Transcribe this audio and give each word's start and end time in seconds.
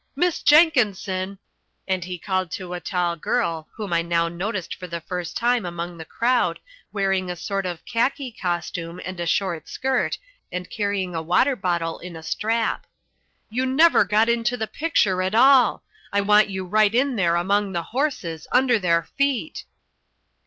Miss 0.15 0.41
Jenkinson!" 0.41 1.37
and 1.87 2.03
he 2.03 2.17
called 2.17 2.49
to 2.53 2.73
a 2.73 2.79
tall 2.79 3.15
girl, 3.15 3.67
whom 3.75 3.93
I 3.93 4.01
now 4.01 4.27
noticed 4.27 4.73
for 4.73 4.87
the 4.87 4.99
first 4.99 5.37
time 5.37 5.63
among 5.63 5.95
the 5.99 6.05
crowd, 6.05 6.59
wearing 6.91 7.29
a 7.29 7.35
sort 7.35 7.67
of 7.67 7.85
khaki 7.85 8.31
costume 8.31 8.99
and 9.05 9.19
a 9.19 9.27
short 9.27 9.67
skirt 9.69 10.17
and 10.51 10.71
carrying 10.71 11.13
a 11.13 11.21
water 11.21 11.55
bottle 11.55 11.99
in 11.99 12.15
a 12.15 12.23
strap. 12.23 12.87
"You 13.51 13.67
never 13.67 14.03
got 14.03 14.27
into 14.27 14.57
the 14.57 14.65
picture 14.65 15.21
at 15.21 15.35
all. 15.35 15.83
I 16.11 16.21
want 16.21 16.49
you 16.49 16.65
right 16.65 16.95
in 16.95 17.15
there 17.15 17.35
among 17.35 17.71
the 17.73 17.83
horses, 17.83 18.47
under 18.51 18.79
their 18.79 19.03
feet." 19.03 19.65